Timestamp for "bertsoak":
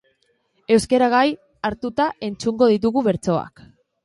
3.11-3.65